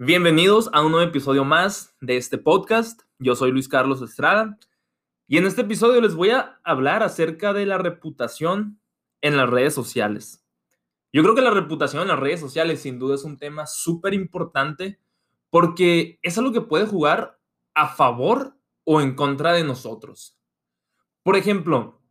[0.00, 3.02] Bienvenidos a un nuevo episodio más de este podcast.
[3.20, 4.58] Yo soy Luis Carlos Estrada
[5.28, 8.80] y en este episodio les voy a hablar acerca de la reputación
[9.20, 10.44] en las redes sociales.
[11.12, 14.14] Yo creo que la reputación en las redes sociales sin duda es un tema súper
[14.14, 14.98] importante
[15.48, 17.38] porque es algo que puede jugar
[17.74, 20.36] a favor o en contra de nosotros.
[21.22, 22.02] Por ejemplo,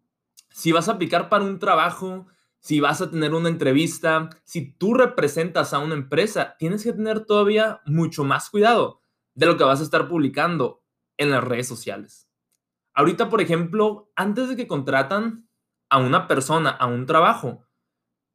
[0.51, 2.27] si vas a aplicar para un trabajo,
[2.63, 7.25] si vas a tener una entrevista, si tú representas a una empresa, tienes que tener
[7.25, 9.01] todavía mucho más cuidado
[9.35, 10.81] de lo que vas a estar publicando
[11.17, 12.29] en las redes sociales.
[12.93, 15.49] Ahorita, por ejemplo, antes de que contratan
[15.89, 17.65] a una persona a un trabajo,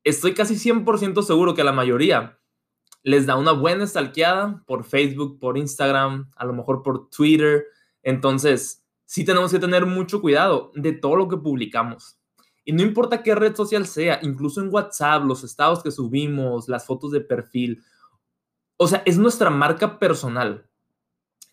[0.05, 2.39] estoy casi 100% seguro que la mayoría
[3.03, 7.65] les da una buena stalkeada por Facebook, por Instagram, a lo mejor por Twitter.
[8.03, 12.18] Entonces, sí tenemos que tener mucho cuidado de todo lo que publicamos.
[12.69, 16.85] Y no importa qué red social sea, incluso en WhatsApp, los estados que subimos, las
[16.85, 17.83] fotos de perfil.
[18.77, 20.69] O sea, es nuestra marca personal.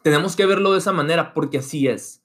[0.03, 2.21] Tenemos que verlo de esa manera porque así es.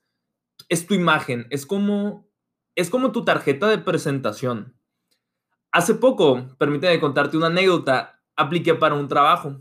[0.69, 2.27] Es tu imagen, es como
[2.75, 4.75] es como tu tarjeta de presentación.
[5.71, 9.61] Hace poco, permíteme contarte una anécdota, apliqué para un trabajo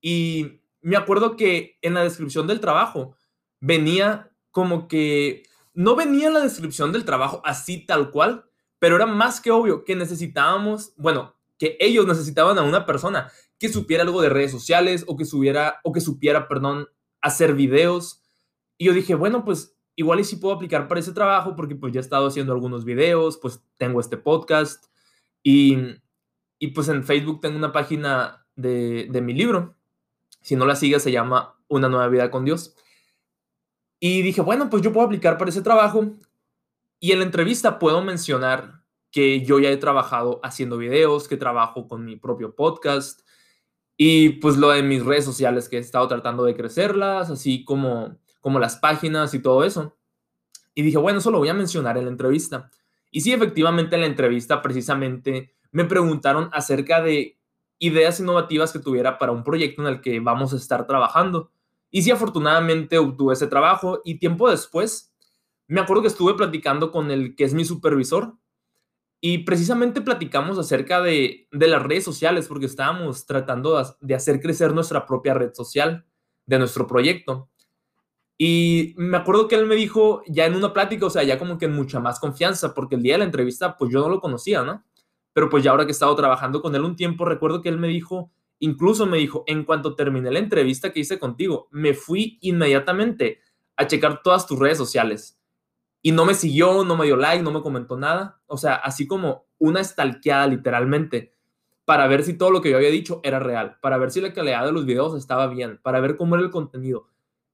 [0.00, 3.14] y me acuerdo que en la descripción del trabajo
[3.60, 5.42] venía como que
[5.78, 8.46] no venía la descripción del trabajo así tal cual,
[8.80, 13.68] pero era más que obvio que necesitábamos, bueno, que ellos necesitaban a una persona que
[13.68, 16.88] supiera algo de redes sociales o que supiera, o que supiera, perdón,
[17.20, 18.24] hacer videos.
[18.76, 22.00] Y yo dije, bueno, pues igual si puedo aplicar para ese trabajo porque pues ya
[22.00, 24.86] he estado haciendo algunos videos, pues tengo este podcast
[25.44, 25.78] y,
[26.58, 29.76] y pues en Facebook tengo una página de, de mi libro.
[30.40, 32.74] Si no la sigues, se llama Una nueva vida con Dios.
[34.00, 36.04] Y dije, bueno, pues yo puedo aplicar para ese trabajo.
[37.00, 41.88] Y en la entrevista puedo mencionar que yo ya he trabajado haciendo videos, que trabajo
[41.88, 43.22] con mi propio podcast
[44.00, 48.16] y pues lo de mis redes sociales que he estado tratando de crecerlas, así como,
[48.40, 49.96] como las páginas y todo eso.
[50.72, 52.70] Y dije, bueno, eso lo voy a mencionar en la entrevista.
[53.10, 57.38] Y sí, efectivamente en la entrevista precisamente me preguntaron acerca de
[57.80, 61.50] ideas innovativas que tuviera para un proyecto en el que vamos a estar trabajando.
[61.90, 65.12] Y sí, afortunadamente obtuve ese trabajo y tiempo después,
[65.66, 68.34] me acuerdo que estuve platicando con el que es mi supervisor
[69.20, 74.72] y precisamente platicamos acerca de, de las redes sociales porque estábamos tratando de hacer crecer
[74.74, 76.06] nuestra propia red social
[76.46, 77.50] de nuestro proyecto.
[78.38, 81.58] Y me acuerdo que él me dijo ya en una plática, o sea, ya como
[81.58, 84.20] que en mucha más confianza, porque el día de la entrevista, pues yo no lo
[84.20, 84.84] conocía, ¿no?
[85.32, 87.78] Pero pues ya ahora que he estado trabajando con él un tiempo, recuerdo que él
[87.78, 88.30] me dijo,
[88.60, 93.40] Incluso me dijo, en cuanto terminé la entrevista que hice contigo, me fui inmediatamente
[93.76, 95.40] a checar todas tus redes sociales.
[96.02, 98.40] Y no me siguió, no me dio like, no me comentó nada.
[98.46, 101.34] O sea, así como una estalqueada literalmente
[101.84, 104.34] para ver si todo lo que yo había dicho era real, para ver si la
[104.34, 107.08] calidad de los videos estaba bien, para ver cómo era el contenido.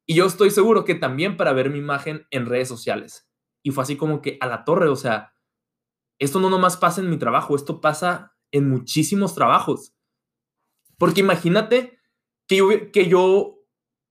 [0.07, 3.29] Y yo estoy seguro que también para ver mi imagen en redes sociales.
[3.63, 5.35] Y fue así como que a la torre, o sea,
[6.19, 9.94] esto no nomás pasa en mi trabajo, esto pasa en muchísimos trabajos.
[11.05, 11.99] Porque imagínate
[12.49, 13.59] que yo, que yo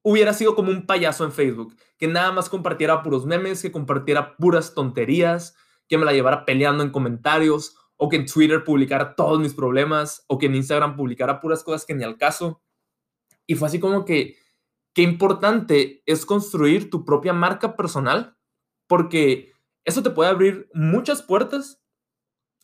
[0.04, 4.38] hubiera sido como un payaso en Facebook, que nada más compartiera puros memes, que compartiera
[4.38, 5.56] puras tonterías,
[5.88, 10.24] que me la llevara peleando en comentarios, o que en Twitter publicara todos mis problemas,
[10.28, 12.62] o que en Instagram publicara puras cosas que ni al caso.
[13.48, 14.38] Y fue así como que,
[14.94, 18.38] qué importante es construir tu propia marca personal,
[18.86, 19.52] porque
[19.84, 21.84] eso te puede abrir muchas puertas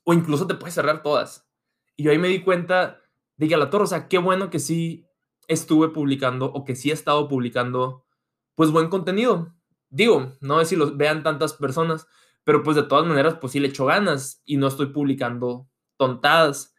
[0.03, 1.49] o incluso te puede cerrar todas.
[1.95, 3.01] Y yo ahí me di cuenta
[3.39, 5.07] Diga la torre, o sea, qué bueno que sí
[5.47, 8.05] estuve publicando o que sí he estado publicando,
[8.53, 9.55] pues buen contenido.
[9.89, 12.05] Digo, no sé si lo vean tantas personas,
[12.43, 16.75] pero pues de todas maneras, pues sí le echo ganas y no estoy publicando tontadas.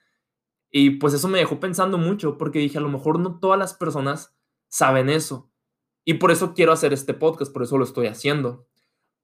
[0.71, 3.73] Y pues eso me dejó pensando mucho, porque dije, a lo mejor no todas las
[3.73, 4.37] personas
[4.69, 5.51] saben eso.
[6.05, 8.70] Y por eso quiero hacer este podcast, por eso lo estoy haciendo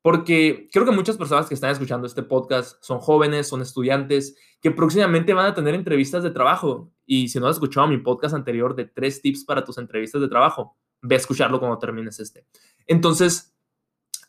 [0.06, 4.70] porque creo que muchas personas que están escuchando este podcast son jóvenes, son estudiantes, que
[4.70, 6.92] próximamente van a tener entrevistas de trabajo.
[7.06, 10.28] Y si no has escuchado mi podcast anterior de tres tips para tus entrevistas de
[10.28, 12.46] trabajo, ve a escucharlo cuando termines este.
[12.86, 13.56] Entonces,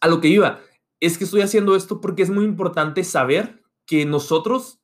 [0.01, 0.61] a lo que iba,
[0.99, 4.81] es que estoy haciendo esto porque es muy importante saber que nosotros,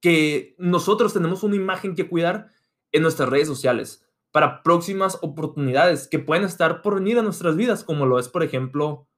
[0.00, 2.48] que nosotros tenemos una imagen que cuidar
[2.92, 4.02] en nuestras redes sociales
[4.32, 8.42] para próximas oportunidades que pueden estar por venir a nuestras vidas, como lo es, por
[8.42, 9.09] ejemplo,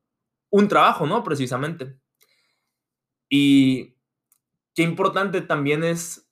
[0.53, 1.25] un trabajo, ¿no?
[1.25, 1.99] Precisamente.
[3.29, 3.97] Y
[4.75, 6.31] qué importante también es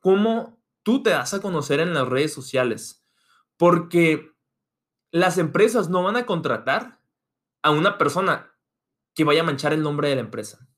[0.00, 3.04] cómo tú te das a conocer en las redes sociales,
[3.56, 4.32] porque
[5.10, 7.00] las empresas no van a contratar
[7.62, 8.54] a una persona
[9.14, 10.68] que vaya a manchar el nombre de la empresa.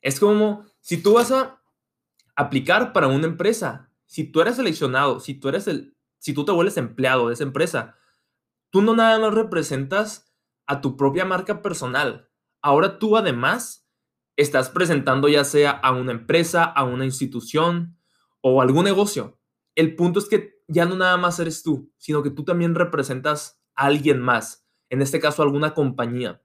[0.00, 1.62] Es como si tú vas a
[2.34, 6.52] aplicar para una empresa, si tú eres seleccionado, si tú eres el si tú te
[6.52, 7.98] vuelves empleado de esa empresa,
[8.70, 10.33] tú no nada más representas
[10.66, 12.28] a tu propia marca personal.
[12.62, 13.88] Ahora tú además
[14.36, 17.98] estás presentando ya sea a una empresa, a una institución
[18.40, 19.38] o algún negocio.
[19.74, 23.60] El punto es que ya no nada más eres tú, sino que tú también representas
[23.74, 26.42] a alguien más, en este caso alguna compañía.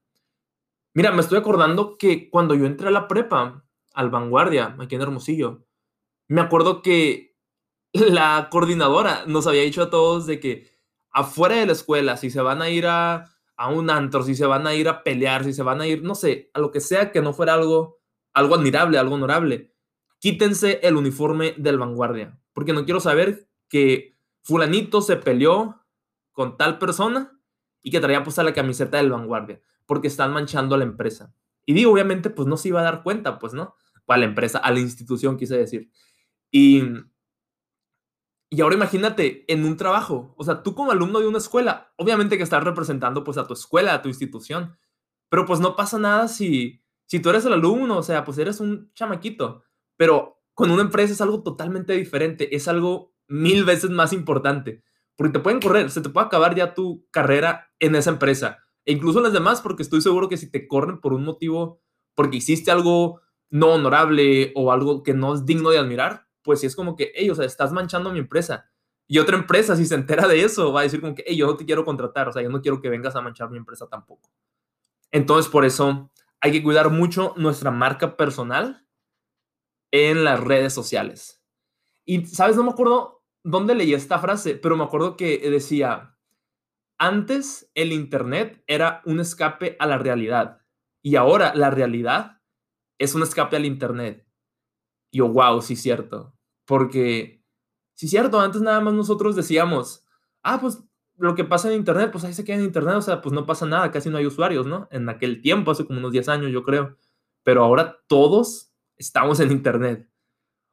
[0.94, 5.02] Mira, me estoy acordando que cuando yo entré a la prepa, al Vanguardia, aquí en
[5.02, 5.66] Hermosillo,
[6.28, 7.38] me acuerdo que
[7.94, 10.70] la coordinadora nos había dicho a todos de que
[11.12, 14.46] afuera de la escuela, si se van a ir a, a un antro, si se
[14.46, 16.80] van a ir a pelear, si se van a ir, no sé, a lo que
[16.80, 18.00] sea que no fuera algo,
[18.32, 19.74] algo admirable, algo honorable,
[20.20, 25.86] quítense el uniforme del vanguardia, porque no quiero saber que fulanito se peleó
[26.32, 27.38] con tal persona
[27.82, 31.36] y que traía puesta la camiseta del vanguardia, porque están manchando a la empresa.
[31.66, 33.76] Y digo, obviamente, pues no se iba a dar cuenta, pues, ¿no?
[34.08, 35.92] A la empresa, a la institución, quise decir.
[36.50, 36.82] Y,
[38.50, 42.38] y ahora imagínate en un trabajo, o sea, tú como alumno de una escuela, obviamente
[42.38, 44.76] que estás representando pues a tu escuela, a tu institución,
[45.30, 48.60] pero pues no pasa nada si, si tú eres el alumno, o sea, pues eres
[48.60, 49.64] un chamaquito,
[49.98, 54.84] pero con una empresa es algo totalmente diferente, es algo mil veces más importante,
[55.16, 58.94] porque te pueden correr, se te puede acabar ya tu carrera en esa empresa, e
[58.94, 61.84] incluso en las demás, porque estoy seguro que si te corren por un motivo,
[62.16, 66.68] porque hiciste algo no honorable o algo que no es digno de admirar, pues si
[66.68, 68.70] es como que, hey, o sea, estás manchando mi empresa.
[69.08, 71.48] Y otra empresa, si se entera de eso, va a decir como que, hey, yo
[71.48, 73.88] no te quiero contratar, o sea, yo no quiero que vengas a manchar mi empresa
[73.88, 74.30] tampoco.
[75.12, 78.86] Entonces, por eso hay que cuidar mucho nuestra marca personal
[79.92, 81.44] en las redes sociales.
[82.06, 82.56] Y, ¿sabes?
[82.56, 86.18] No me acuerdo dónde leí esta frase, pero me acuerdo que decía,
[86.98, 90.62] antes el Internet era un escape a la realidad
[91.02, 92.42] y ahora la realidad
[92.98, 94.28] es un escape al Internet.
[95.12, 96.34] Yo, wow, sí, cierto.
[96.66, 97.44] Porque,
[97.96, 100.06] sí, cierto, antes nada más nosotros decíamos,
[100.44, 100.80] ah, pues
[101.18, 103.46] lo que pasa en Internet, pues ahí se queda en Internet, o sea, pues no
[103.46, 104.88] pasa nada, casi no hay usuarios, ¿no?
[104.92, 106.98] En aquel tiempo, hace como unos 10 años, yo creo.
[107.44, 110.10] Pero ahora todos estamos en Internet.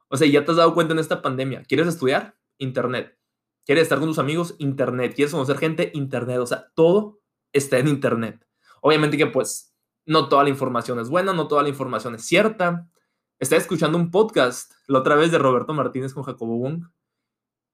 [0.09, 1.63] O sea, ya te has dado cuenta en esta pandemia.
[1.63, 2.37] ¿Quieres estudiar?
[2.59, 3.17] Internet.
[3.65, 4.55] ¿Quieres estar con tus amigos?
[4.59, 5.13] Internet.
[5.15, 5.91] ¿Quieres conocer gente?
[5.93, 6.37] Internet.
[6.39, 7.19] O sea, todo
[7.51, 8.45] está en Internet.
[8.81, 9.75] Obviamente que pues
[10.05, 12.89] no toda la información es buena, no toda la información es cierta.
[13.39, 16.85] Estaba escuchando un podcast la otra vez de Roberto Martínez con Jacobo Wong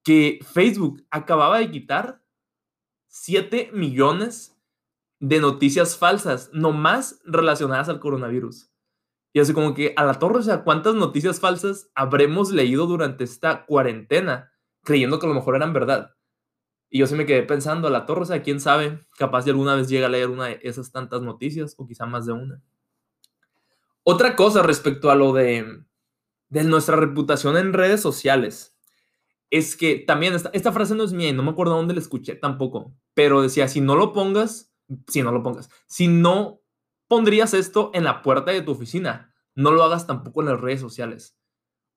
[0.04, 2.22] que Facebook acababa de quitar
[3.08, 4.60] 7 millones
[5.20, 8.70] de noticias falsas, no más relacionadas al coronavirus.
[9.32, 13.24] Y así como que a la torre, o sea, ¿cuántas noticias falsas habremos leído durante
[13.24, 14.52] esta cuarentena
[14.82, 16.14] creyendo que a lo mejor eran verdad?
[16.90, 19.52] Y yo sí me quedé pensando, a la torre, o sea, quién sabe, capaz de
[19.52, 22.62] alguna vez llega a leer una de esas tantas noticias o quizá más de una.
[24.04, 25.82] Otra cosa respecto a lo de,
[26.50, 28.76] de nuestra reputación en redes sociales
[29.50, 32.00] es que también esta, esta frase no es mía y no me acuerdo dónde la
[32.00, 34.74] escuché tampoco, pero decía, si no lo pongas,
[35.08, 36.60] si no lo pongas, si no
[37.08, 40.80] pondrías esto en la puerta de tu oficina, no lo hagas tampoco en las redes
[40.80, 41.38] sociales.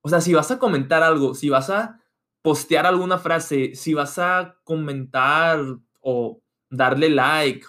[0.01, 2.01] O sea, si vas a comentar algo, si vas a
[2.41, 5.59] postear alguna frase, si vas a comentar
[5.99, 7.65] o darle like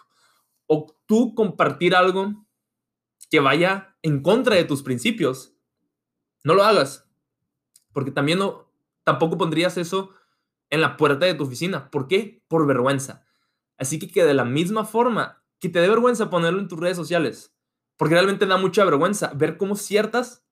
[0.66, 2.46] o tú compartir algo
[3.30, 5.54] que vaya en contra de tus principios,
[6.44, 7.08] no lo hagas.
[7.92, 8.70] Porque también no,
[9.04, 10.10] tampoco pondrías eso
[10.70, 11.90] en la puerta de tu oficina.
[11.90, 12.42] ¿Por qué?
[12.48, 13.24] Por vergüenza.
[13.76, 17.54] Así que de la misma forma que te dé vergüenza ponerlo en tus redes sociales,
[17.96, 20.44] porque realmente da mucha vergüenza ver cómo ciertas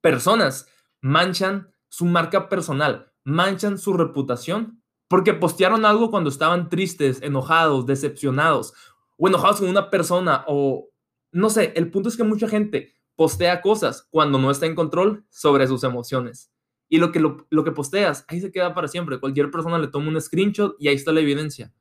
[0.00, 0.68] personas
[1.00, 8.74] manchan su marca personal, manchan su reputación, porque postearon algo cuando estaban tristes, enojados, decepcionados,
[9.16, 10.89] o enojados con una persona, o
[11.32, 15.24] no sé, el punto es que mucha gente postea cosas cuando no está en control
[15.30, 16.52] sobre sus emociones.
[16.88, 19.20] Y lo que, lo, que posteas, ahí se queda para siempre.
[19.20, 21.72] Cualquier persona le toma un screenshot y ahí está la evidencia.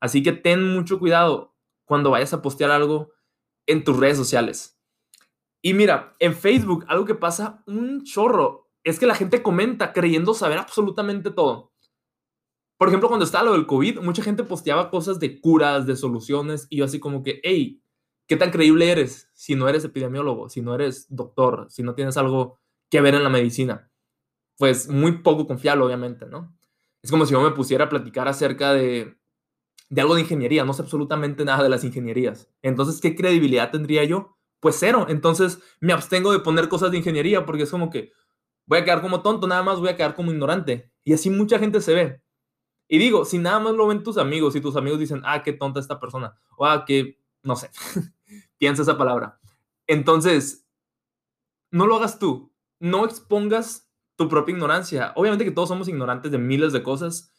[0.00, 3.12] Así que ten mucho cuidado cuando vayas a postear algo
[3.66, 4.80] en tus redes sociales.
[5.60, 10.32] Y mira, en Facebook algo que pasa un chorro es que la gente comenta creyendo
[10.32, 11.72] saber absolutamente todo.
[12.78, 16.66] Por ejemplo, cuando estaba lo del COVID, mucha gente posteaba cosas de curas, de soluciones,
[16.70, 17.82] y yo así como que, hey,
[18.26, 22.16] ¿qué tan creíble eres si no eres epidemiólogo, si no eres doctor, si no tienes
[22.16, 22.58] algo
[22.90, 23.90] que ver en la medicina?
[24.56, 26.56] Pues muy poco confiable, obviamente, ¿no?
[27.02, 29.16] Es como si yo me pusiera a platicar acerca de,
[29.88, 32.48] de algo de ingeniería, no sé absolutamente nada de las ingenierías.
[32.62, 34.36] Entonces, ¿qué credibilidad tendría yo?
[34.60, 35.06] Pues cero.
[35.08, 38.12] Entonces, me abstengo de poner cosas de ingeniería porque es como que
[38.66, 40.90] voy a quedar como tonto, nada más voy a quedar como ignorante.
[41.04, 42.22] Y así mucha gente se ve.
[42.88, 45.52] Y digo, si nada más lo ven tus amigos y tus amigos dicen, ah, qué
[45.52, 47.70] tonta esta persona, o ah, qué, no sé,
[48.58, 49.40] piensa esa palabra.
[49.86, 50.66] Entonces,
[51.70, 52.52] no lo hagas tú.
[52.78, 55.12] No expongas tu propia ignorancia.
[55.14, 57.32] Obviamente que todos somos ignorantes de miles de cosas,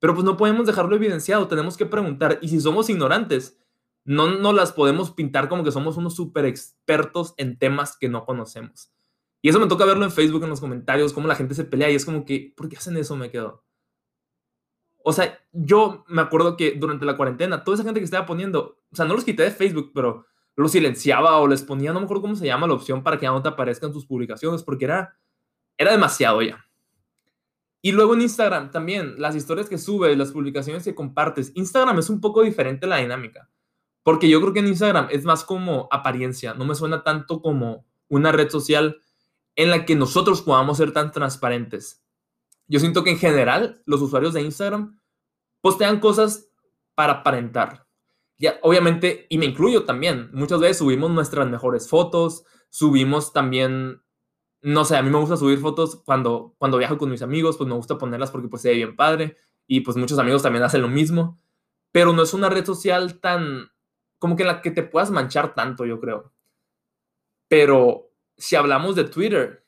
[0.00, 2.38] Pero pues no podemos dejarlo evidenciado, tenemos que preguntar.
[2.42, 3.58] Y si somos ignorantes,
[4.04, 8.26] no nos las podemos pintar como que somos unos súper expertos en temas que no
[8.26, 8.92] conocemos.
[9.40, 11.90] Y eso me toca verlo en Facebook, en los comentarios, cómo la gente se pelea
[11.90, 13.16] y es como que, ¿por qué hacen eso?
[13.16, 13.64] Me quedo.
[15.02, 18.82] O sea, yo me acuerdo que durante la cuarentena, toda esa gente que estaba poniendo,
[18.90, 20.26] o sea, no los quité de Facebook, pero
[20.56, 23.24] los silenciaba o les ponía, no me acuerdo cómo se llama la opción para que
[23.24, 25.18] ya no te aparezcan tus publicaciones, porque era,
[25.76, 26.64] era demasiado ya.
[27.82, 31.52] Y luego en Instagram también, las historias que subes, las publicaciones que compartes.
[31.54, 33.50] Instagram es un poco diferente la dinámica,
[34.02, 37.84] porque yo creo que en Instagram es más como apariencia, no me suena tanto como
[38.08, 38.98] una red social
[39.56, 42.02] en la que nosotros podamos ser tan transparentes.
[42.66, 44.98] Yo siento que en general los usuarios de Instagram
[45.60, 46.48] postean cosas
[46.94, 47.83] para aparentar.
[48.62, 54.02] Obviamente, y me incluyo también, muchas veces subimos nuestras mejores fotos, subimos también,
[54.62, 57.68] no sé, a mí me gusta subir fotos cuando, cuando viajo con mis amigos, pues
[57.68, 59.36] me gusta ponerlas porque pues se ve bien padre,
[59.66, 61.40] y pues muchos amigos también hacen lo mismo,
[61.92, 63.70] pero no es una red social tan,
[64.18, 66.32] como que en la que te puedas manchar tanto, yo creo.
[67.48, 69.64] Pero si hablamos de Twitter,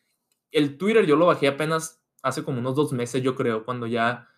[0.50, 4.28] el Twitter yo lo bajé apenas hace como unos dos meses, yo creo, cuando ya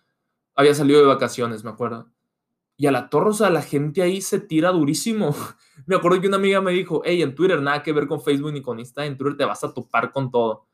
[0.55, 2.11] había salido de vacaciones, me acuerdo.
[2.79, 5.35] Y a la torre, o sea, la gente ahí se tira durísimo.
[5.85, 8.53] me acuerdo que una amiga me dijo, hey, en Twitter nada que ver con Facebook
[8.53, 10.65] ni con Insta, en Twitter te vas a topar con todo.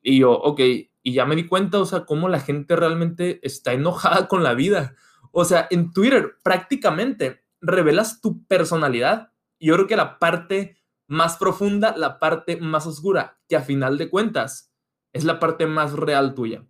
[0.00, 0.58] Y yo, ok,
[1.02, 4.54] y ya me di cuenta, o sea, cómo la gente realmente está enojada con la
[4.54, 4.94] vida.
[5.32, 9.30] O sea, en Twitter prácticamente revelas tu personalidad.
[9.58, 13.98] Y yo creo que la parte más profunda, la parte más oscura, que a final
[13.98, 14.72] de cuentas
[15.12, 16.64] es la parte más real tuya.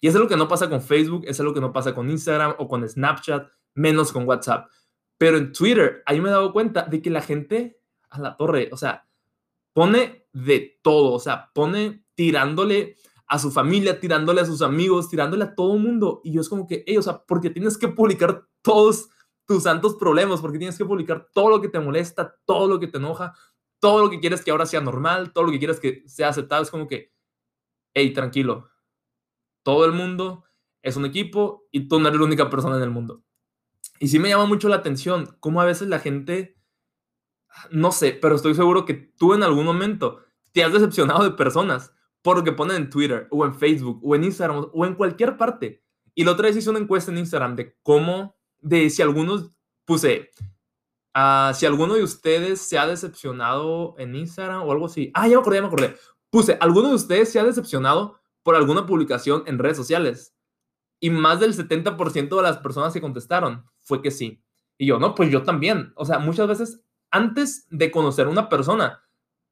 [0.00, 1.94] Y eso es lo que no pasa con Facebook, eso es lo que no pasa
[1.94, 4.70] con Instagram o con Snapchat, menos con WhatsApp.
[5.18, 8.68] Pero en Twitter, ahí me he dado cuenta de que la gente a la torre,
[8.72, 9.06] o sea,
[9.72, 12.96] pone de todo, o sea, pone tirándole
[13.26, 16.20] a su familia, tirándole a sus amigos, tirándole a todo el mundo.
[16.24, 19.08] Y yo es como que, hey, o sea, porque tienes que publicar todos
[19.46, 22.88] tus santos problemas, porque tienes que publicar todo lo que te molesta, todo lo que
[22.88, 23.34] te enoja,
[23.78, 26.62] todo lo que quieres que ahora sea normal, todo lo que quieres que sea aceptado,
[26.62, 27.12] es como que,
[27.94, 28.68] hey, tranquilo,
[29.62, 30.44] todo el mundo
[30.82, 33.22] es un equipo y tú no eres la única persona en el mundo.
[34.00, 36.58] Y sí me llama mucho la atención cómo a veces la gente,
[37.70, 41.92] no sé, pero estoy seguro que tú en algún momento te has decepcionado de personas
[42.22, 45.36] por lo que ponen en Twitter o en Facebook o en Instagram o en cualquier
[45.36, 45.84] parte.
[46.16, 50.32] Y la otra vez hice una encuesta en Instagram de cómo, de si algunos puse,
[51.12, 55.10] Ah, si alguno de ustedes se ha decepcionado en Instagram o algo así.
[55.14, 55.96] Ah, ya me acordé, ya me acordé.
[56.30, 60.36] Puse, ¿alguno de ustedes se ha decepcionado por alguna publicación en redes sociales?
[61.00, 64.42] Y más del 70% de las personas que contestaron fue que sí.
[64.78, 65.92] Y yo, no, pues yo también.
[65.96, 69.02] O sea, muchas veces antes de conocer a una persona,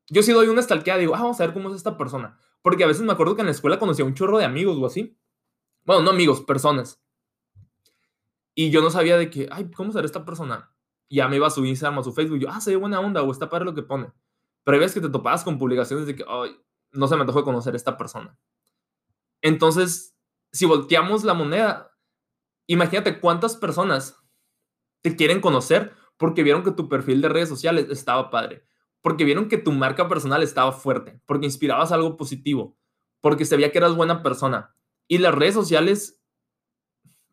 [0.09, 2.39] yo sí doy una stalkeada, digo, ah, vamos a ver cómo es esta persona.
[2.63, 4.87] Porque a veces me acuerdo que en la escuela conocía un chorro de amigos o
[4.87, 5.19] así.
[5.85, 7.03] Bueno, no amigos, personas.
[8.55, 10.71] Y yo no sabía de que, ay, ¿cómo será esta persona?
[11.11, 13.01] ya me iba a su Instagram o su Facebook, y yo, ah, se ve buena
[13.01, 14.13] onda, o está padre lo que pone.
[14.65, 16.57] Pero hay veces que te topabas con publicaciones de que, ay,
[16.93, 18.39] no se me antojó conocer a esta persona.
[19.41, 20.17] Entonces,
[20.53, 21.97] si volteamos la moneda,
[22.67, 24.17] imagínate cuántas personas
[25.03, 28.67] te quieren conocer porque vieron que tu perfil de redes sociales estaba padre,
[29.01, 32.77] porque vieron que tu marca personal estaba fuerte, porque inspirabas algo positivo,
[33.21, 34.75] porque se que eras buena persona.
[35.07, 36.21] Y las redes sociales,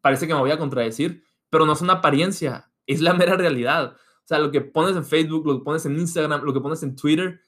[0.02, 3.96] parece que me voy a contradecir, pero no es una apariencia, es la mera realidad.
[3.96, 6.84] O sea, lo que pones en Facebook, lo que pones en Instagram, lo que pones
[6.84, 7.42] en Twitter,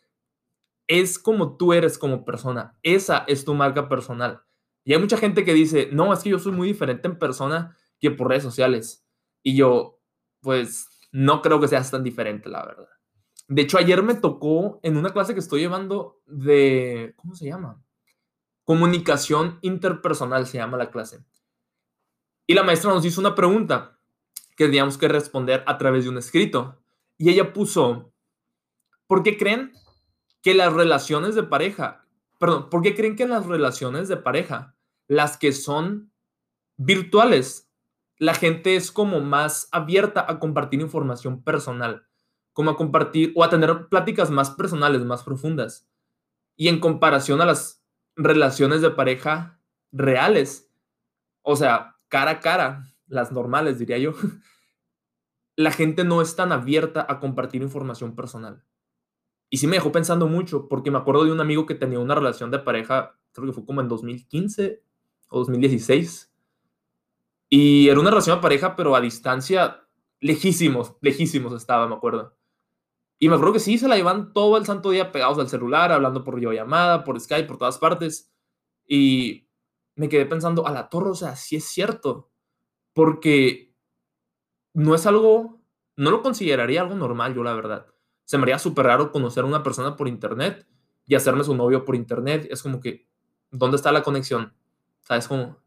[0.88, 2.78] es como tú eres como persona.
[2.82, 4.44] Esa es tu marca personal.
[4.88, 7.76] Y hay mucha gente que dice, no, es que yo soy muy diferente en persona
[8.00, 9.06] que por redes sociales.
[9.44, 10.00] Y yo,
[10.40, 12.88] pues, no creo que seas tan diferente, la verdad.
[13.50, 17.84] De hecho, ayer me tocó en una clase que estoy llevando de, ¿cómo se llama?
[18.64, 21.20] Comunicación interpersonal se llama la clase.
[22.46, 24.00] Y la maestra nos hizo una pregunta
[24.56, 26.82] que teníamos que responder a través de un escrito.
[27.18, 28.14] Y ella puso,
[29.06, 29.74] ¿por qué creen
[30.42, 32.08] que las relaciones de pareja,
[32.40, 34.76] perdón, ¿por qué creen que las relaciones de pareja,
[35.08, 36.12] las que son
[36.78, 37.72] virtuales,
[38.18, 42.08] la gente es como más abierta a compartir información personal,
[42.54, 45.88] como a compartir o a tener pláticas más personales, más profundas?
[46.56, 47.84] Y en comparación a las
[48.16, 49.60] relaciones de pareja
[49.92, 50.72] reales,
[51.44, 54.14] o sea, cara a cara, las normales, diría yo,
[55.56, 58.64] la gente no es tan abierta a compartir información personal.
[59.50, 62.16] Y sí me dejó pensando mucho, porque me acuerdo de un amigo que tenía una
[62.16, 64.84] relación de pareja, creo que fue como en 2015
[65.30, 66.32] o 2016.
[67.50, 69.88] Y era una relación de pareja, pero a distancia,
[70.20, 72.36] lejísimos, lejísimos estaba, me acuerdo.
[73.20, 75.92] Y me acuerdo que sí, se la llevan todo el santo día pegados al celular,
[75.92, 78.32] hablando por videollamada, por Skype, por todas partes.
[78.86, 79.48] Y
[79.96, 82.32] me quedé pensando, a la torre, o sea, sí es cierto
[82.94, 83.76] porque
[84.74, 85.62] no es algo,
[85.96, 87.88] no lo consideraría algo normal yo la verdad.
[88.26, 90.68] Se me haría súper raro conocer a una persona por internet
[91.06, 92.48] y hacerme su novio por internet.
[92.50, 93.08] Es como que,
[93.52, 94.54] ¿dónde está la conexión?
[95.08, 95.58] ¿Sabes cómo?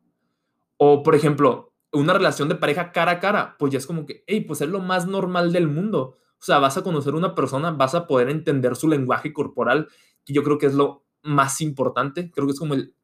[0.77, 4.23] O, por ejemplo, una relación de pareja cara a cara, pues ya es como que,
[4.27, 6.19] hey, pues es lo más normal del mundo.
[6.39, 9.89] O sea, vas a conocer a una persona, vas a poder entender su lenguaje corporal,
[10.27, 12.31] que yo creo que es lo más importante.
[12.31, 12.95] Creo que es como el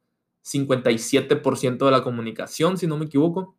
[0.45, 3.57] 57% de la comunicación, si no me equivoco.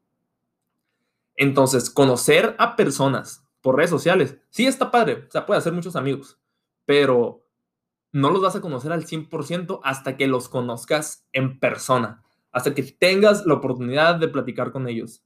[1.36, 5.96] Entonces, conocer a personas por redes sociales, sí está padre, o sea, puede hacer muchos
[5.96, 6.40] amigos,
[6.86, 7.44] pero
[8.12, 12.24] no los vas a conocer al 100% hasta que los conozcas en persona,
[12.58, 15.24] hasta que tengas la oportunidad de platicar con ellos.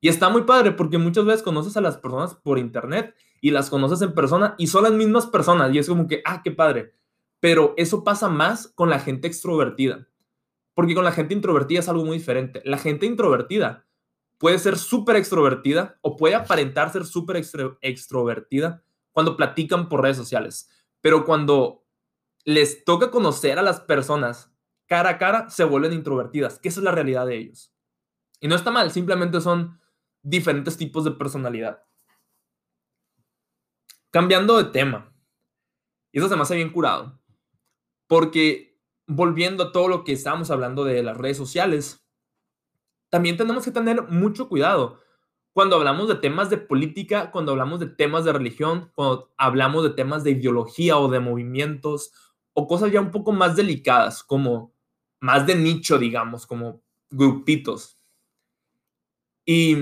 [0.00, 3.68] Y está muy padre porque muchas veces conoces a las personas por internet y las
[3.68, 6.94] conoces en persona y son las mismas personas y es como que, ah, qué padre.
[7.38, 10.08] Pero eso pasa más con la gente extrovertida,
[10.72, 12.62] porque con la gente introvertida es algo muy diferente.
[12.64, 13.86] La gente introvertida
[14.38, 17.44] puede ser súper extrovertida o puede aparentar ser súper
[17.82, 18.82] extrovertida
[19.12, 20.70] cuando platican por redes sociales,
[21.02, 21.84] pero cuando
[22.44, 24.49] les toca conocer a las personas
[24.90, 27.72] cara a cara, se vuelven introvertidas, que esa es la realidad de ellos.
[28.40, 29.78] Y no está mal, simplemente son
[30.20, 31.84] diferentes tipos de personalidad.
[34.10, 35.14] Cambiando de tema,
[36.10, 37.20] y eso se me hace bien curado,
[38.08, 42.04] porque volviendo a todo lo que estábamos hablando de las redes sociales,
[43.10, 44.98] también tenemos que tener mucho cuidado
[45.52, 49.90] cuando hablamos de temas de política, cuando hablamos de temas de religión, cuando hablamos de
[49.90, 52.12] temas de ideología o de movimientos
[52.54, 54.74] o cosas ya un poco más delicadas, como
[55.20, 57.98] más de nicho, digamos, como grupitos.
[59.44, 59.76] Y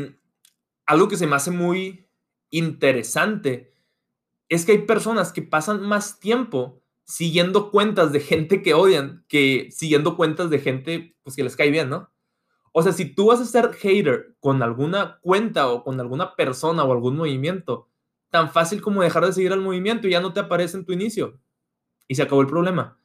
[0.87, 2.09] algo que se me hace muy
[2.50, 3.75] interesante
[4.49, 9.68] es que hay personas que pasan más tiempo siguiendo cuentas de gente que odian que
[9.71, 12.11] siguiendo cuentas de gente pues que les cae bien, ¿no?
[12.73, 16.85] O sea, si tú vas a ser hater con alguna cuenta o con alguna persona
[16.85, 17.88] o algún movimiento,
[18.30, 20.93] tan fácil como dejar de seguir al movimiento y ya no te aparece en tu
[20.93, 21.41] inicio.
[22.06, 22.98] Y se acabó el problema.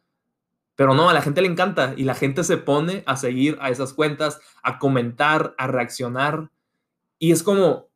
[0.76, 3.70] Pero no, a la gente le encanta y la gente se pone a seguir a
[3.70, 6.50] esas cuentas, a comentar, a reaccionar.
[7.20, 7.90] Y es como,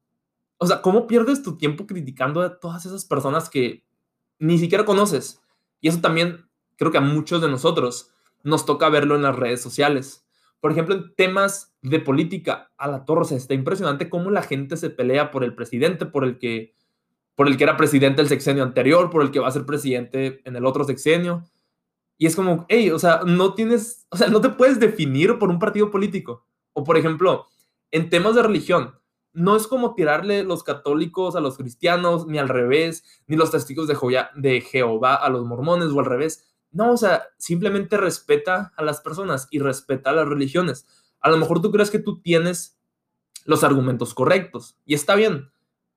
[0.57, 3.83] o sea, ¿cómo pierdes tu tiempo criticando a todas esas personas que
[4.39, 5.41] ni siquiera conoces?
[5.81, 8.11] Y eso también creo que a muchos de nosotros
[8.43, 10.25] nos toca verlo en las redes sociales.
[10.59, 14.89] Por ejemplo, en temas de política, a la torre, está impresionante cómo la gente se
[14.89, 16.75] pelea por el presidente, por el que
[17.35, 20.41] por el que era presidente el sexenio anterior, por el que va a ser presidente
[20.43, 21.43] en el otro sexenio.
[22.17, 25.49] Y es como, hey, o sea, no tienes, o sea, no te puedes definir por
[25.49, 26.45] un partido político.
[26.73, 27.47] O por ejemplo,
[27.91, 28.95] en temas de religión,
[29.33, 33.87] no es como tirarle los católicos a los cristianos, ni al revés, ni los testigos
[33.87, 33.95] de,
[34.35, 36.47] de Jehová a los mormones o al revés.
[36.71, 40.87] No, o sea, simplemente respeta a las personas y respeta a las religiones.
[41.19, 42.79] A lo mejor tú crees que tú tienes
[43.45, 45.51] los argumentos correctos y está bien,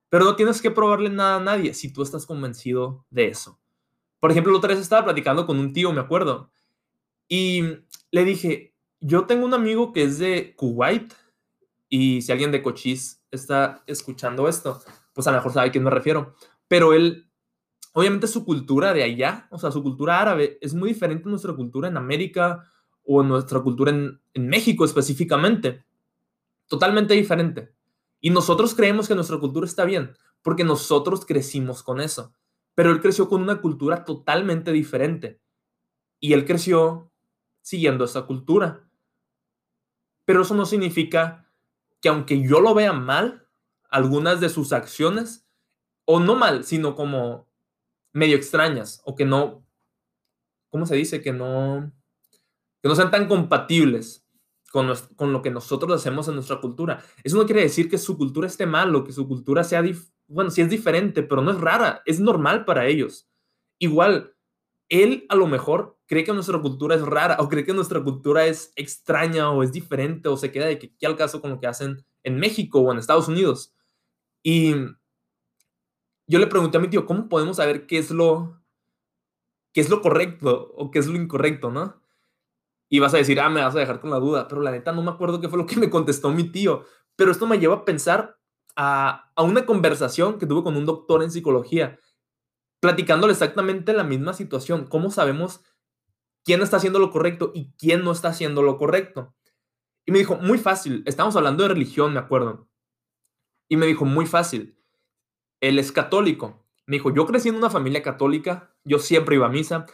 [0.09, 3.60] pero no tienes que probarle nada a nadie si tú estás convencido de eso.
[4.21, 6.51] Por ejemplo, la otra vez estaba platicando con un tío, me acuerdo,
[7.27, 7.63] y
[8.11, 11.13] le dije, yo tengo un amigo que es de Kuwait
[11.89, 14.81] y si alguien de Cochise está escuchando esto,
[15.13, 16.35] pues a lo mejor sabe a quién me refiero,
[16.67, 17.31] pero él
[17.93, 21.53] obviamente su cultura de allá, o sea, su cultura árabe es muy diferente a nuestra
[21.53, 22.63] cultura en América
[23.03, 25.83] o nuestra cultura en, en México específicamente.
[26.67, 27.73] Totalmente diferente.
[28.21, 32.33] Y nosotros creemos que nuestra cultura está bien, porque nosotros crecimos con eso.
[32.75, 35.41] Pero él creció con una cultura totalmente diferente.
[36.19, 37.11] Y él creció
[37.61, 38.89] siguiendo esa cultura.
[40.25, 41.51] Pero eso no significa
[42.01, 43.47] que aunque yo lo vea mal,
[43.89, 45.45] algunas de sus acciones,
[46.05, 47.47] o no mal, sino como
[48.13, 49.65] medio extrañas o que no,
[50.69, 51.21] ¿cómo se dice?
[51.21, 51.91] Que no,
[52.81, 54.25] que no sean tan compatibles
[54.71, 57.03] con, con lo que nosotros hacemos en nuestra cultura.
[57.23, 59.83] Eso no quiere decir que su cultura esté mal o que su cultura sea,
[60.31, 63.29] bueno, sí es diferente, pero no es rara, es normal para ellos.
[63.79, 64.33] Igual,
[64.89, 68.45] él a lo mejor cree que nuestra cultura es rara o cree que nuestra cultura
[68.45, 71.59] es extraña o es diferente o se queda de que qué al caso con lo
[71.59, 73.73] que hacen en México o en Estados Unidos.
[74.43, 74.73] Y
[76.27, 78.61] yo le pregunté a mi tío, ¿cómo podemos saber qué es lo,
[79.73, 82.01] qué es lo correcto o qué es lo incorrecto, no?
[82.89, 84.91] Y vas a decir, ah, me vas a dejar con la duda, pero la neta
[84.91, 86.85] no me acuerdo qué fue lo que me contestó mi tío.
[87.15, 88.40] Pero esto me lleva a pensar
[88.75, 91.99] a, una conversación que tuve con un doctor en psicología,
[92.79, 94.85] platicándole exactamente la misma situación.
[94.87, 95.61] ¿Cómo sabemos
[96.43, 99.35] quién está haciendo lo correcto y quién no está haciendo lo correcto?
[100.05, 102.67] Y me dijo, muy fácil, estamos hablando de religión, me acuerdo.
[103.69, 104.81] Y me dijo, muy fácil
[105.61, 106.65] él es católico.
[106.87, 109.85] Me dijo, yo crecí en una familia católica, yo siempre iba a misa.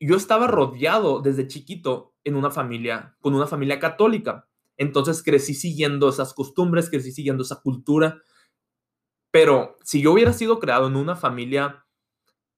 [0.00, 4.47] Yo estaba rodeado desde chiquito en una familia, con una familia católica.
[4.78, 8.22] Entonces crecí siguiendo esas costumbres, crecí siguiendo esa cultura.
[9.30, 11.84] Pero si yo hubiera sido creado en una familia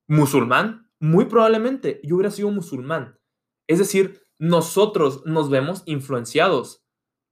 [0.06, 3.18] musulmán, muy probablemente yo hubiera sido musulmán.
[3.66, 6.85] Es decir, nosotros nos vemos influenciados,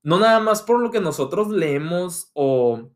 [0.03, 2.91] no nada más por lo que nosotros leemos o,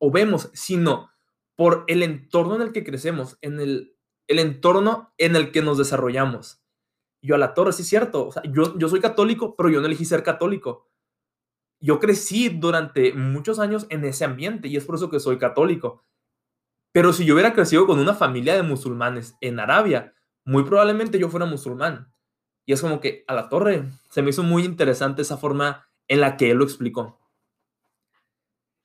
[0.00, 1.10] o vemos, sino
[1.56, 3.96] por el entorno en el que crecemos, en el,
[4.28, 6.62] el entorno en el que nos desarrollamos.
[7.24, 10.04] Yo a la torre, sí es cierto, yo, yo soy católico, pero yo no elegí
[10.04, 10.91] ser católico.
[11.82, 16.06] Yo crecí durante muchos años en ese ambiente y es por eso que soy católico.
[16.92, 20.14] Pero si yo hubiera crecido con una familia de musulmanes en Arabia,
[20.44, 22.14] muy probablemente yo fuera musulmán.
[22.66, 26.20] Y es como que a la torre se me hizo muy interesante esa forma en
[26.20, 27.18] la que él lo explicó.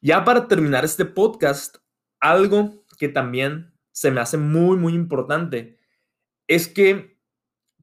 [0.02, 1.78] Ya para terminar este podcast,
[2.20, 5.78] algo que también se me hace muy, muy importante
[6.48, 7.20] es que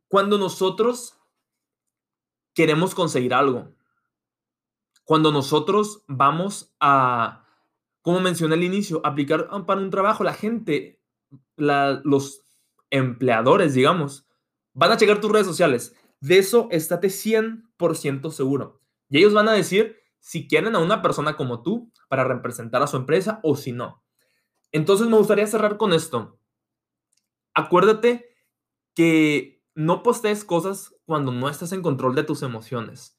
[0.08, 1.20] cuando nosotros
[2.52, 3.73] queremos conseguir algo,
[5.04, 7.46] cuando nosotros vamos a,
[8.02, 11.00] como mencioné al inicio, aplicar para un trabajo, la gente,
[11.56, 12.42] los
[12.90, 14.26] empleadores, digamos,
[14.72, 15.94] van a checar tus redes sociales.
[16.20, 18.80] De eso estate 100% seguro.
[19.08, 22.86] Y ellos van a decir si quieren a una persona como tú para representar a
[22.86, 24.02] su empresa o si no.
[24.72, 26.38] Entonces me gustaría cerrar con esto.
[27.52, 28.34] Acuérdate
[28.94, 33.18] que no postees cosas cuando no estás en control de tus emociones.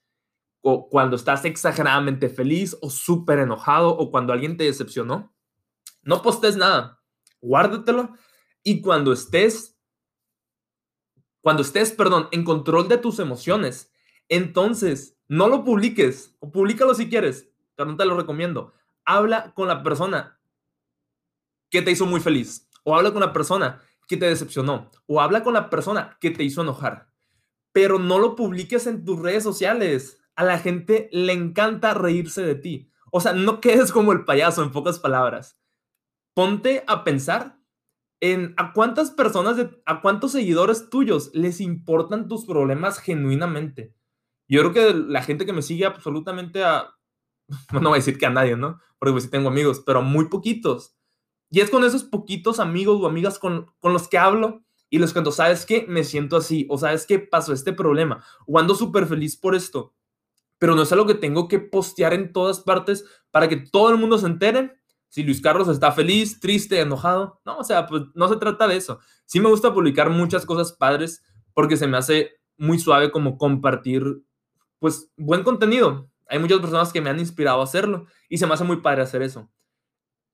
[0.68, 5.36] O cuando estás exageradamente feliz o súper enojado o cuando alguien te decepcionó.
[6.02, 7.04] No postes nada.
[7.40, 8.16] Guárdatelo
[8.64, 9.76] y cuando estés
[11.46, 13.94] cuando estés, perdón, en control de tus emociones,
[14.30, 18.74] entonces no lo publiques o públicalo si quieres, pero no te lo recomiendo.
[19.06, 20.40] Habla con la persona
[21.70, 25.44] que te hizo muy feliz o habla con la persona que te decepcionó o habla
[25.44, 27.10] con la persona que te hizo enojar,
[27.72, 30.20] pero no lo publiques en tus redes sociales.
[30.36, 32.92] A la gente le encanta reírse de ti.
[33.12, 35.60] O sea, no quedes como el payaso en pocas palabras.
[36.34, 37.60] Ponte a pensar
[38.20, 43.94] en a cuántas personas, de, a cuántos seguidores tuyos les importan tus problemas genuinamente.
[44.48, 46.96] Yo creo que la gente que me sigue absolutamente a,
[47.72, 48.80] no voy a decir que a nadie, ¿no?
[49.00, 50.96] Porque pues sí tengo amigos, pero muy poquitos.
[51.50, 55.14] Y es con esos poquitos amigos o amigas con, con los que hablo y les
[55.14, 55.86] cuento, ¿sabes qué?
[55.88, 57.20] Me siento así, o ¿sabes qué?
[57.20, 59.94] Pasó este problema, o ando súper feliz por esto.
[60.58, 63.98] Pero no es algo que tengo que postear en todas partes para que todo el
[63.98, 64.76] mundo se entere
[65.16, 67.40] si Luis Carlos está feliz, triste, enojado.
[67.46, 69.00] No, o sea, pues no se trata de eso.
[69.26, 74.04] Sí me gusta publicar muchas cosas padres porque se me hace muy suave como compartir,
[74.80, 76.10] pues, buen contenido.
[76.28, 79.04] Hay muchas personas que me han inspirado a hacerlo y se me hace muy padre
[79.04, 79.50] hacer eso.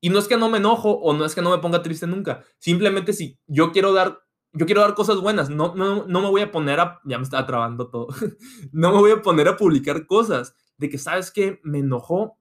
[0.01, 2.07] Y no es que no me enojo o no es que no me ponga triste
[2.07, 2.43] nunca.
[2.57, 6.41] Simplemente si yo quiero dar, yo quiero dar cosas buenas, no, no, no me voy
[6.41, 8.07] a poner a, ya me estaba trabando todo,
[8.71, 12.39] no me voy a poner a publicar cosas de que, ¿sabes que Me enojó,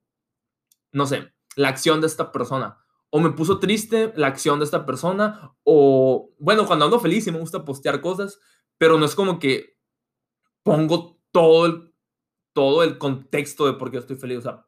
[0.93, 2.79] no sé, la acción de esta persona.
[3.11, 5.53] O me puso triste la acción de esta persona.
[5.63, 8.41] O, bueno, cuando ando feliz y me gusta postear cosas,
[8.79, 9.77] pero no es como que
[10.63, 11.93] pongo todo el,
[12.55, 14.39] todo el contexto de por qué estoy feliz.
[14.39, 14.67] O sea,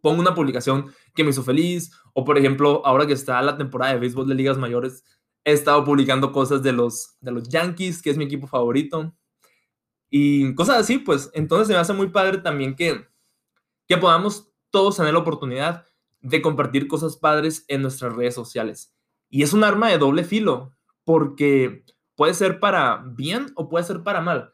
[0.00, 1.92] pongo una publicación que me hizo feliz.
[2.14, 5.04] O, por ejemplo, ahora que está la temporada de béisbol de ligas mayores,
[5.44, 9.14] he estado publicando cosas de los, de los Yankees, que es mi equipo favorito.
[10.10, 11.30] Y cosas así, pues.
[11.34, 13.06] Entonces se me hace muy padre también que,
[13.86, 15.86] que podamos todos tener la oportunidad
[16.20, 18.94] de compartir cosas padres en nuestras redes sociales.
[19.28, 20.74] Y es un arma de doble filo,
[21.04, 21.84] porque
[22.16, 24.52] puede ser para bien o puede ser para mal.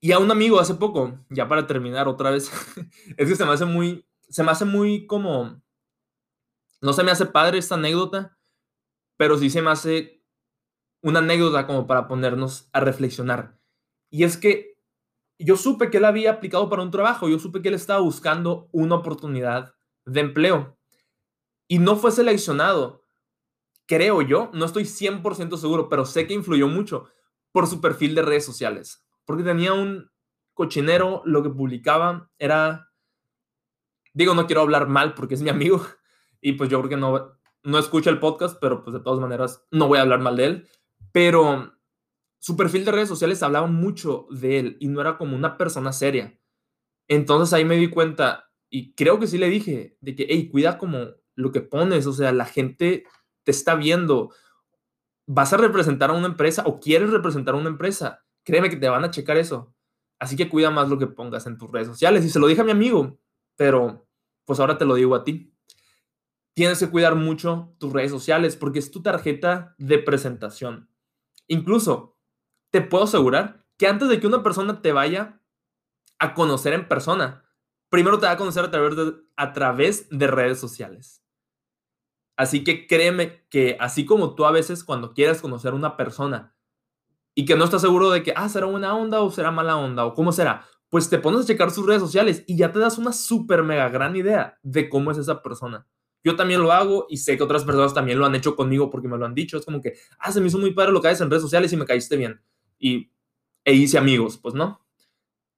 [0.00, 2.50] Y a un amigo hace poco, ya para terminar otra vez,
[3.16, 5.62] es que se me hace muy, se me hace muy como,
[6.82, 8.35] no se me hace padre esta anécdota,
[9.16, 10.22] pero sí se me hace
[11.02, 13.58] una anécdota como para ponernos a reflexionar.
[14.10, 14.76] Y es que
[15.38, 18.68] yo supe que él había aplicado para un trabajo, yo supe que él estaba buscando
[18.72, 19.74] una oportunidad
[20.04, 20.78] de empleo
[21.68, 23.02] y no fue seleccionado.
[23.86, 27.08] Creo yo, no estoy 100% seguro, pero sé que influyó mucho
[27.52, 30.10] por su perfil de redes sociales, porque tenía un
[30.54, 32.90] cochinero, lo que publicaba era,
[34.14, 35.84] digo, no quiero hablar mal porque es mi amigo
[36.40, 39.66] y pues yo creo que no, no escucha el podcast, pero pues de todas maneras
[39.70, 40.68] no voy a hablar mal de él,
[41.12, 41.72] pero
[42.38, 45.92] su perfil de redes sociales hablaba mucho de él y no era como una persona
[45.92, 46.38] seria.
[47.08, 50.78] Entonces ahí me di cuenta, y creo que sí le dije, de que, hey, cuida
[50.78, 53.04] como lo que pones, o sea, la gente
[53.44, 54.32] te está viendo,
[55.26, 58.88] vas a representar a una empresa o quieres representar a una empresa, créeme que te
[58.88, 59.74] van a checar eso.
[60.18, 62.24] Así que cuida más lo que pongas en tus redes sociales.
[62.24, 63.18] Y se lo dije a mi amigo,
[63.56, 64.08] pero
[64.44, 65.52] pues ahora te lo digo a ti.
[66.56, 70.88] Tienes que cuidar mucho tus redes sociales porque es tu tarjeta de presentación.
[71.48, 72.18] Incluso
[72.70, 75.42] te puedo asegurar que antes de que una persona te vaya
[76.18, 77.44] a conocer en persona,
[77.90, 81.22] primero te va a conocer a través de, redes sociales.
[82.38, 86.56] Así que créeme que así como tú a veces cuando quieres conocer a una persona
[87.34, 90.06] y que no estás seguro de que, ah, será buena onda o será mala onda
[90.06, 92.96] o cómo será, pues te pones a checar sus redes sociales y ya te das
[92.96, 95.86] una súper mega gran idea de cómo es esa persona.
[96.26, 99.06] Yo también lo hago y sé que otras personas también lo han hecho conmigo porque
[99.06, 99.56] me lo han dicho.
[99.56, 101.72] Es como que, ah, se me hizo muy padre lo que haces en redes sociales
[101.72, 102.40] y me caíste bien.
[102.80, 103.12] Y
[103.64, 104.84] e hice amigos, pues no.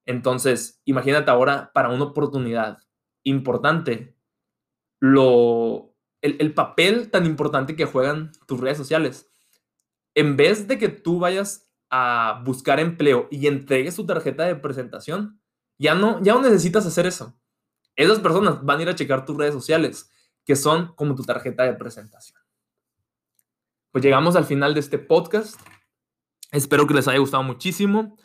[0.04, 2.80] Entonces, imagínate ahora para una oportunidad
[3.22, 4.14] importante,
[5.00, 9.26] lo, el, el papel tan importante que juegan tus redes sociales.
[10.14, 15.40] En vez de que tú vayas a buscar empleo y entregues tu tarjeta de presentación,
[15.78, 17.34] ya no, ya no necesitas hacer eso.
[17.96, 20.10] Esas personas van a ir a checar tus redes sociales,
[20.48, 22.40] que son como tu tarjeta de presentación.
[23.92, 25.60] Pues llegamos al final de este podcast.
[26.52, 28.16] Espero que les haya gustado muchísimo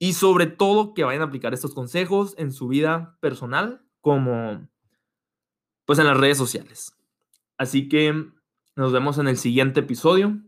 [0.00, 4.68] y sobre todo que vayan a aplicar estos consejos en su vida personal como
[5.84, 6.96] pues en las redes sociales.
[7.56, 8.28] Así que
[8.74, 10.42] nos vemos en el siguiente episodio.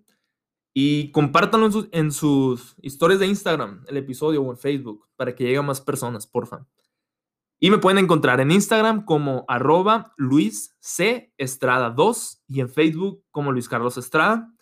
[0.72, 5.58] Y compártanlo en sus, historias de Instagram, el episodio o en Facebook, para que llegue
[5.58, 6.66] a más personas, porfa.
[7.64, 11.32] Y me pueden encontrar en Instagram como arroba Luis C.
[11.38, 14.54] Estrada 2 y en Facebook como Luis Carlos Estrada.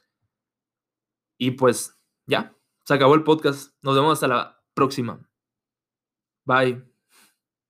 [1.37, 3.75] Y pues ya, se acabó el podcast.
[3.83, 5.29] Nos vemos hasta la próxima.
[6.45, 6.92] Bye.